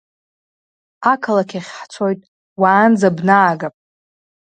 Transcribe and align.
Ақалақь 1.11 1.55
ахь 1.59 1.71
ҳцоит, 1.79 2.19
уаанӡа 2.61 3.09
бнаагап. 3.17 3.75